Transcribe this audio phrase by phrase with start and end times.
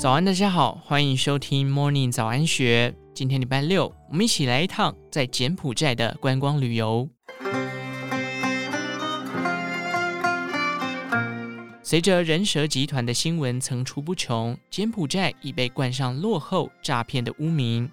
[0.00, 2.94] 早安，大家好，欢迎收听 Morning 早安学。
[3.12, 7.06] 今天礼拜六，我们一起来一趟在柬埔寨的观光旅游。
[11.82, 17.86] 随着人蛇集团的新闻层出不穷，柬埔寨已被冠上落后、诈骗的污名。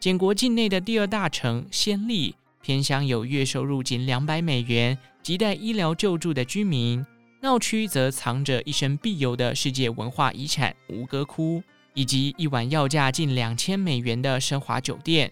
[0.00, 7.04] 柬国境内的第二大城暹粒，偏乡有月收入仅两百美元、亟待医疗救助的居民。
[7.44, 11.62] 闹区则藏着一生必游的世界文化遗产吴哥窟，
[11.92, 15.30] 以及一晚要价近两千美元的奢华酒店。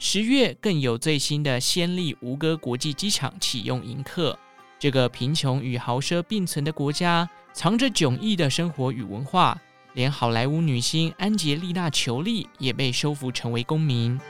[0.00, 4.36] 十月更有最新的先例吴哥国际机场启用迎客。
[4.80, 9.56] 这个贫穷与豪奢并存的国家，藏着迥异的生活与文化，
[9.94, 14.20] 连好莱坞女星安洁丽娜·裘丽也被收服成为公民。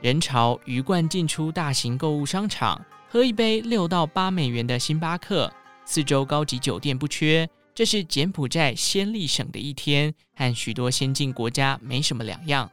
[0.00, 5.52] 人潮鱼贯进出大型购物商场，喝一杯六到八美元的星巴克，
[5.84, 7.48] 四周高级酒店不缺。
[7.74, 12.70] 这是柬埔寨暹粒省的一天，和许多先进国家没什么两样。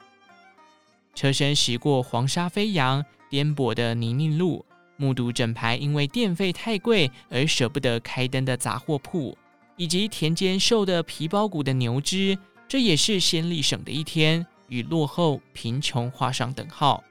[1.15, 9.37] 车身驶过黄沙飞扬、颠簸的泥泞路，目睹整排因为电费太贵而舍不得开灯的杂货铺，
[9.75, 12.37] 以及田间瘦得皮包骨的牛只，
[12.69, 17.03] 这也是暹粒省的一天，与落后贫穷画上等号。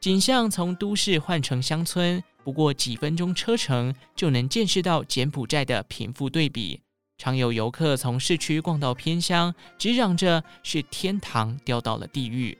[0.00, 6.80] 景象从都市换成乡村，不过几分钟车程就能见识到柬埔寨的贫富对比。
[7.18, 12.56] 常有游客从市区逛到偏乡，直嚷着是天堂掉到了地狱。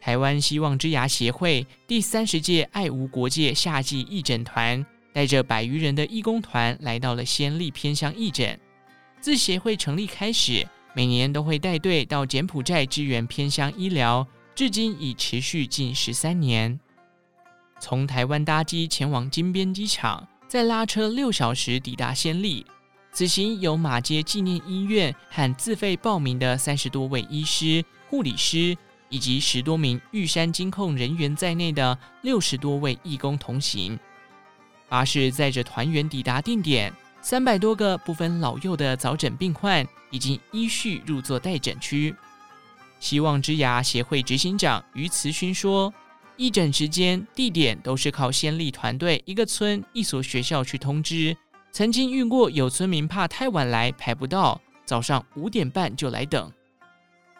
[0.00, 8.56] 台湾希望之牙协会第三十届爱无国界夏季义诊团，带着百余人的义工团来到了暹粒偏乡义诊。
[9.20, 14.24] 自协会成立开始，每年都会带队到柬埔寨支援偏乡医疗。
[14.54, 16.78] 至今已持续近十三年。
[17.80, 22.64] 从台湾搭机前往金边机场，再拉车六小时抵达暹粒。
[23.12, 28.76] 此行由马街纪念医院和自费报名的三十多位医师、护理师
[29.08, 33.98] 以及十多名玉山金控人员在内的六十多位义工同行。
[34.88, 42.14] 巴士载着团员抵达定点，三百多个不分老幼的早诊病患已经依序入座待诊区。
[43.04, 45.92] 希望之牙协会执行长于慈勋说
[46.38, 51.36] ：“义诊时间、地点都是靠先例团队一个村、一所学校去通知。
[51.70, 56.50] 曾经遇过有村民怕太晚来排不到，早上五点半就来等。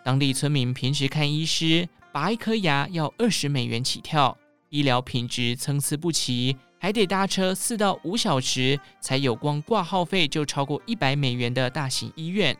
[0.05, 4.37] 当地村民平时看医师，拔一颗牙要二十美元起跳，
[4.69, 12.55] 医疗品质参差不齐，还得搭车四到五小时才有光挂号费就超过一百美元的大型医院。”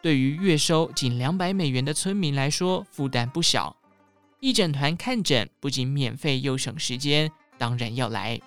[0.00, 3.74] 对于月收仅两百美元的村民来说，负担不小。
[4.40, 8.40] 义诊团看诊不仅免费又省时间，当然要来。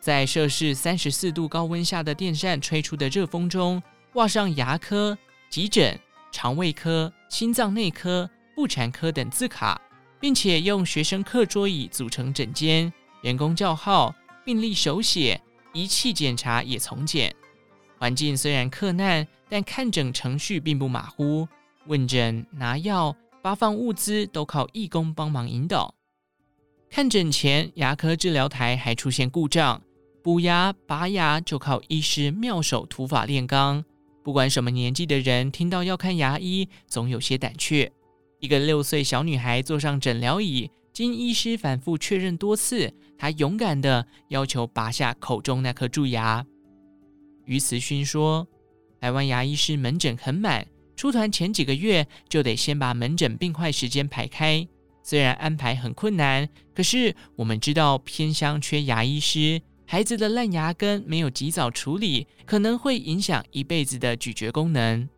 [0.00, 3.82] 在摄氏三十四度高温下的电扇吹出的热风中，
[4.12, 5.16] 挂上牙科、
[5.48, 5.98] 急诊、
[6.32, 9.80] 肠胃科、心脏内科、妇产科等字卡，
[10.18, 12.92] 并且用学生课桌椅组成诊间，
[13.22, 15.40] 人工叫号，病历手写，
[15.72, 17.34] 仪器检查也从简。
[17.98, 21.48] 环境虽然克难，但看诊程序并不马虎，
[21.86, 25.94] 问诊、拿药、发放物资都靠义工帮忙引导。
[26.90, 29.82] 看诊前，牙科治疗台还出现故障，
[30.22, 33.84] 补牙、拔牙就靠医师妙手土法炼钢。
[34.22, 37.90] 不管什么年纪的人，听到要看牙医，总有些胆怯。
[38.40, 46.44] 一个六岁小女孩坐上诊疗椅，经医师反复确认多次，她勇敢地要求拔下口中那颗蛀牙。
[47.46, 48.46] 于慈勋说
[49.00, 54.66] ：“台湾牙医师门诊很满，出团前几个月就得先把门诊病患时间排开。
[55.02, 65.08] 虽然安排很困难，可是我们知道偏乡缺牙医师，孩子的烂牙根没有及早处理，可能会影响一辈子的咀嚼功能。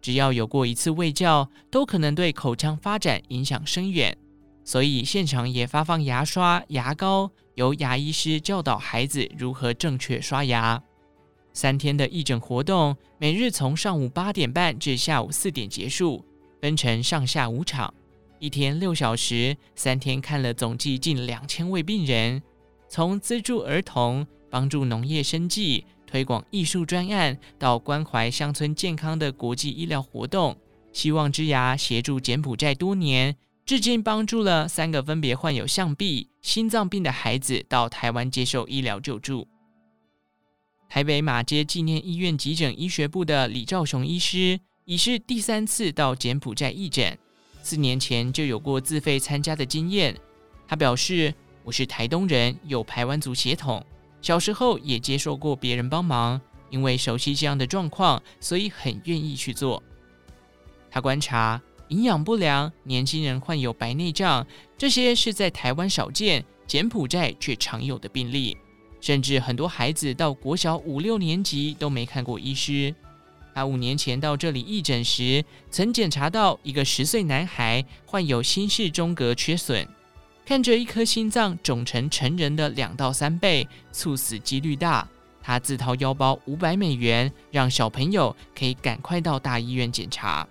[0.00, 4.16] 只要有过一次卫教，都可能对口腔发展影响深远。
[4.64, 10.82] 所以现场也发放牙刷、牙膏，由牙医师教导孩子如何正确刷牙。”
[11.52, 16.24] 三天的义诊活动，每日从上午八点半至下午四点结束，
[16.60, 17.92] 分成上下五场，
[18.38, 22.42] 一天六小时，三天看了总计近两千位病人。
[22.88, 30.56] 从资助儿童、帮助农业生计、推广艺术专案，到关怀乡村健康的国际医疗活动，
[30.92, 39.46] 希望之牙协助柬埔寨多年，至今帮助了三个分别患有象鼻、心脏病的孩子到台湾接受医疗救助。
[40.90, 47.16] 台北马街纪念医院急诊医学部的李兆雄医师已是第三次到柬埔寨义诊，
[47.62, 50.18] 四年前就有过自费参加的经验。
[50.66, 51.32] 他表示
[51.62, 53.86] ：“我是台东人，有排湾族血统，
[54.20, 56.40] 小时候也接受过别人帮忙，
[56.70, 59.80] 因为熟悉这样的状况，所以很愿意去做。
[60.90, 64.44] 他观察营养不良、年轻人患有白内障，
[64.76, 68.56] 这些是在台湾少见，柬埔寨却常有的病例。
[69.00, 72.94] 甚至很多孩子到国小五六年级都没看过医师。
[73.52, 79.86] 他五年前到这里义诊时，曾检查到一个十岁男孩患有心室中隔缺损，
[80.46, 85.06] 看着一颗心脏肿成成人的两到三倍，猝死几率大。
[85.42, 90.46] 他自掏腰包五百美元，让小朋友可以赶快到大医院检查。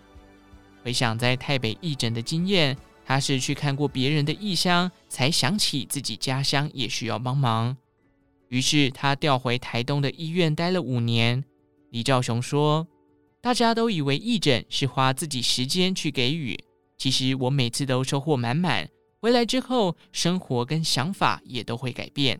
[0.84, 2.76] 回想在台北义诊的经验，
[3.06, 7.78] 他是去看过别人的异乡，才想起自己家乡也需要帮忙。
[8.50, 11.44] 于是他调回台东的医院待了五年。
[11.92, 12.88] 李兆雄说
[13.42, 16.58] ：“大家都以为义诊是花自己时间去给予，
[16.98, 18.90] 其实我每次都收获满满。
[19.20, 22.40] 回来之后，生活跟想法也都会改变。”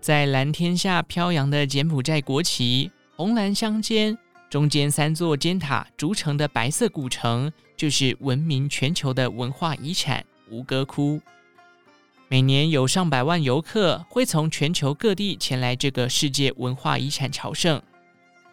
[0.00, 4.18] 在蓝天下飘扬的柬埔寨国旗，红蓝相间，
[4.50, 10.24] 中间三座尖塔筑成的白色古城，就是闻名全球的文化遗产。
[10.52, 11.18] 吴哥窟，
[12.28, 17.82] 每年有上百万游客会从全球各地前来这个世界文化遗产朝圣。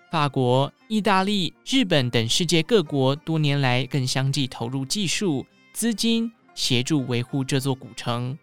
[0.09, 8.35] 法国、意大利、日本等世界各国多年来更相继投入技术、资金，协助维护这座古城。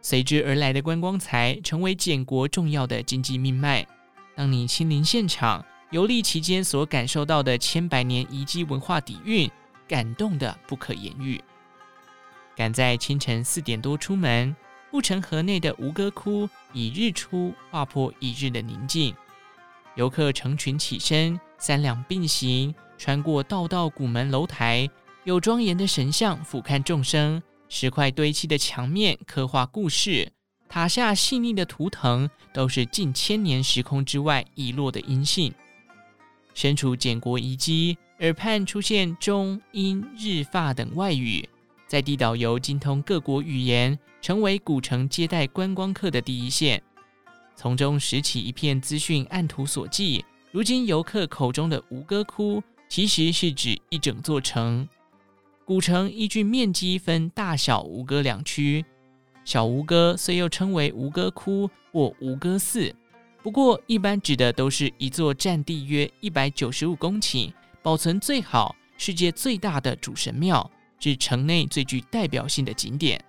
[0.00, 3.84] 随之而来的观光财成为建国重要的经济命脉。
[4.36, 9.50] 当你亲临现场，游历期间所感受到的千百年遗迹文化底蕴，
[9.88, 11.42] 感动得不可言喻。
[12.58, 14.54] 赶在清晨四点多出门，
[14.90, 19.14] 护城河内的吴哥窟以日出划破一日的宁静。
[19.94, 24.90] 游客成群起身，三两并行，穿过道道古门楼台，
[25.22, 30.32] 有庄严的神像俯瞰众生，石块堆砌的墙面刻画故事，
[30.68, 35.54] 塔下细腻的图腾都是近千年时空之外遗落的音信。
[36.54, 41.48] 身处柬国遗迹，耳畔出现中、英、日、法等外语。
[41.88, 46.82] 在地导游精通各国语言，成为古城接待观光客的第一线。
[47.56, 50.22] 从中拾起一片资讯，按图索骥。
[50.52, 54.86] 如今游客口中的吴哥窟，其实是指一整座城。
[55.64, 58.84] 古城依据面积分大小吴哥两区。
[59.44, 62.94] 小吴哥虽又称为吴哥窟或吴哥寺，
[63.42, 67.50] 不过一般指的都是一座占地约一百九十五公顷、
[67.82, 70.70] 保存最好、世界最大的主神庙。
[70.98, 73.22] 是城内最具代表性的景点。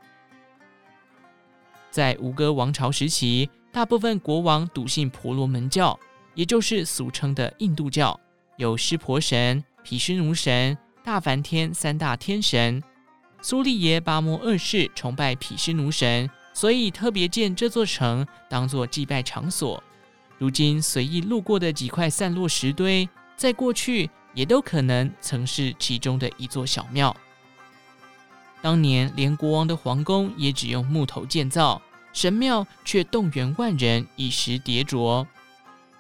[1.92, 6.00] 在吴哥王朝时期，大部分国王笃信婆罗门教，
[6.36, 8.20] 也就是俗称的印度教，
[8.58, 12.82] 有湿婆神、毗湿奴神、大梵天三大天神。
[13.42, 19.82] 苏利耶巴摩二世崇拜毗湿奴神，所以特别建这座城当做祭拜场所。
[20.38, 27.16] 如今随意路过的几块散落石堆，在过去也都可能曾是其中的一座小庙。
[28.62, 35.26] 当年连国王的皇宫也只用木头建造，神庙却动员万人以石叠琢。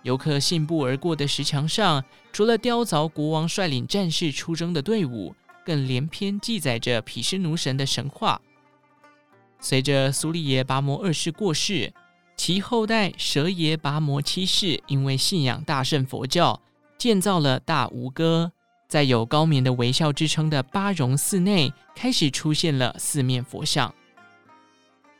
[0.03, 5.35] 游客信步而过的石墙上，除了雕凿国王率领战士出征的队伍，
[5.65, 8.41] 更连篇记载着毗湿奴神的神话。
[9.59, 11.93] 随着苏利耶巴摩二世过世，
[12.37, 16.61] 其后代舍耶巴摩七世因为信仰大圣佛教，
[16.97, 18.53] 建造了大吴哥。
[18.89, 23.93] 在有高棉的微笑之称的巴荣寺内，开始出现了四面佛像。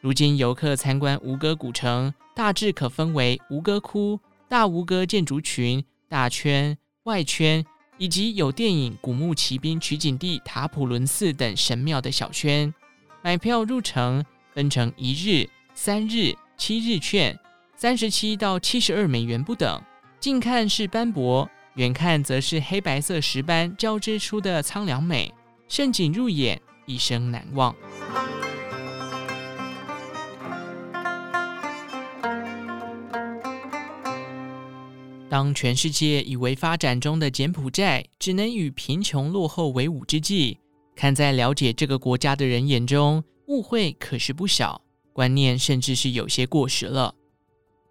[0.02, 7.64] 如今游客参观吴哥古城，大致可分为吴哥窟、大吴哥建筑群、大圈、外圈，
[8.00, 12.74] 以及有电影《古墓奇兵》取景地塔普伦寺等神庙的小圈。
[13.22, 17.38] 买票入城分成一日、三日、七日券，
[17.76, 19.80] 三十七到七十二美元不等。
[20.20, 21.48] 近看是斑驳。
[21.80, 25.34] 远看则是黑白色石斑交织出的苍凉美，
[25.70, 27.74] 盛景入眼，一生难忘。
[35.30, 40.60] 当全世界以为发展中的柬埔寨只能与贫穷落后为伍之际，
[40.98, 44.82] 看在了解这个国家的人眼中，误会可是不小，
[45.14, 47.16] 观念甚至是有些过时了。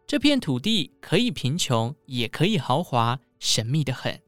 [0.07, 3.19] 这片土地可以贫穷，也可以豪华。
[3.39, 4.21] 神秘的很，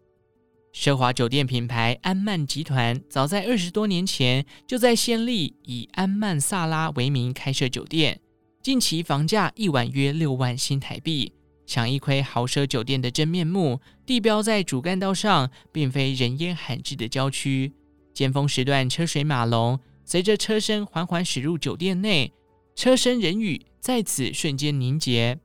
[0.72, 8.20] 奢华酒店品牌安曼集团早在二十多年前就在暹粒以安曼萨拉为名开设酒店，
[8.62, 11.32] 近期房价一晚约六万新台币，
[11.66, 13.80] 想一窥豪奢酒店的真面目。
[14.06, 17.72] 地标在主干道上，并非人烟罕至的郊区，
[18.12, 22.32] 尖峰时段车水马龙，随着车身缓缓驶入酒店内，
[22.74, 25.38] 车身人语在此瞬间凝结，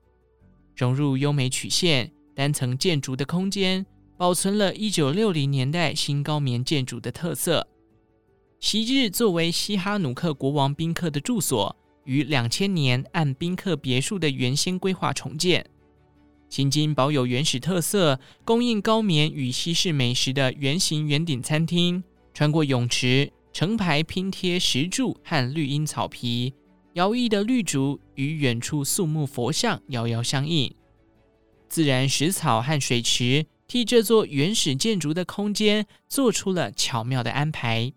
[0.75, 3.85] 融入优美曲线、单层建筑的空间，
[4.17, 7.65] 保存了一九六零年代新高棉建筑的特色。
[8.59, 15.65] 昔日作为西哈努克国王宾客的住所，于两千年按宾客别墅的原先规划重建。
[16.49, 26.53] 现今保有原始特色，供应高棉与西式美食的圆形圆顶餐厅，穿过泳池，成排拼贴石柱和绿荫草皮，
[26.93, 30.73] 摇曳的绿竹与远处肃穆佛像遥遥相映。
[31.75, 37.91] 自然石草和水池替这座原始建筑的空间做出了巧妙的安排。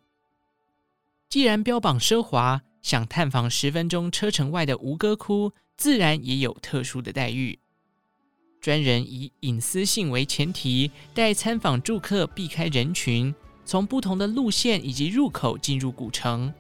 [1.29, 7.57] 既然标榜奢华，想探访十分钟车程外的吴哥窟，自然也有特殊的待遇。
[8.61, 13.33] 专人以隐私性为前提，带参访住客避开人群，
[13.65, 16.53] 从不同的路线以及入口进入古城，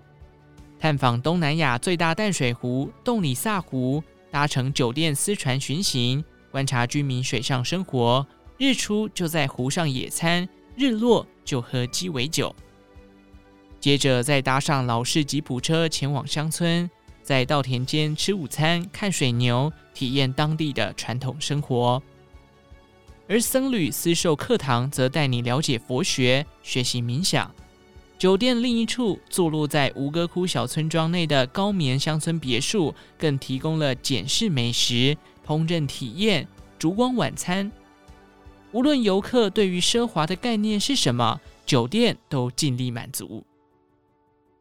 [0.78, 8.26] 探访东南亚最大淡水湖洞里萨湖，搭乘酒店私船巡行，观察居民水上生活，
[8.56, 12.54] 日出就在湖上野餐，日落就喝鸡尾酒。
[13.80, 16.90] 接着再搭上老式吉普车前往乡村。
[17.22, 22.00] 在稻田间吃午餐、看水牛，体验当地的传统生活；
[23.28, 27.54] 而僧侣私授课堂则带你了解佛学、学习冥想。
[28.18, 35.14] 酒店另一处坐落在吴哥窟小村庄内的高棉乡村别墅，更提供了简式美食、
[35.48, 36.46] 烹饪体验、
[36.78, 37.72] 烛光晚餐。
[38.72, 43.42] 无论游客对于奢华的概念是什么，酒店都尽力满足。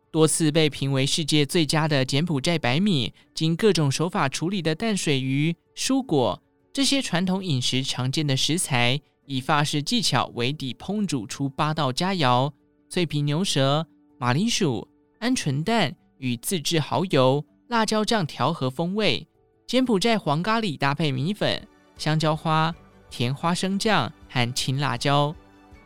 [0.10, 6.42] 多次被评为世界最佳的柬埔寨白米，经各种手法处理的淡水鱼、蔬果，
[6.72, 12.50] 这些传统饮食常见的食材，以法式技巧为底烹煮出八道佳肴：
[12.90, 13.86] 脆皮牛舌、
[14.18, 14.88] 马铃薯、
[15.20, 19.28] 鹌鹑蛋与自制蚝油、辣椒酱调和风味。
[19.68, 21.62] 柬埔寨黄咖喱搭配米粉、
[21.98, 22.74] 香蕉花、
[23.10, 25.36] 甜花生酱和青辣椒，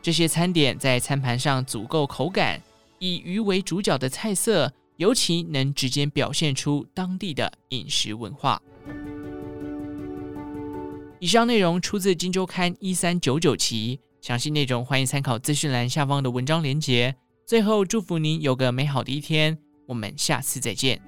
[0.04, 2.62] 这些餐点在餐盘上足够口感。
[3.00, 8.62] 以鱼为主角的菜色，尤其能直接表现出当地的饮食文化。
[11.20, 17.16] 以上内容出自《今周刊》一三九九期，详细内容欢迎参考资讯栏下方的文章链接。
[17.48, 19.58] 最后，祝福您有个美好的一天，
[19.88, 21.02] 我们下次再见。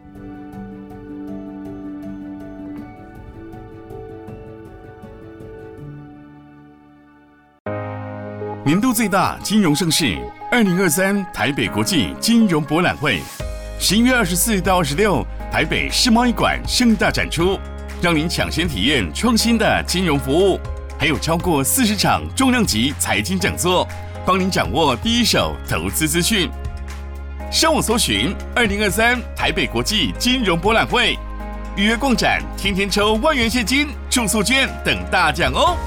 [8.73, 10.17] 年度最大金融盛事。
[10.51, 13.21] 二零二三台北国际金融博览会，
[13.79, 17.59] 十一月二十四到二十六，台北世贸易馆盛大展出，
[18.01, 20.59] 让您抢先体验创新的金融服务，
[20.97, 23.87] 还有超过四十场重量级财经讲座，
[24.25, 26.49] 帮您掌握第一手投资资讯。
[27.51, 31.15] 上网搜寻二零二三台北国际金融博览会，
[31.77, 35.77] 预约逛展，天天抽万元现金、住宿券等大奖哦！